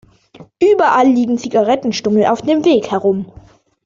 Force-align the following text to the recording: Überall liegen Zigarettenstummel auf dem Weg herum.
Überall 0.59 1.05
liegen 1.09 1.37
Zigarettenstummel 1.37 2.25
auf 2.25 2.41
dem 2.41 2.65
Weg 2.65 2.89
herum. 2.89 3.31